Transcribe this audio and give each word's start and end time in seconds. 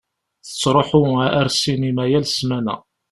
Tettṛuḥu 0.45 1.01
ar 1.39 1.47
ssinima 1.53 2.05
yal 2.11 2.25
ssmana. 2.29 2.75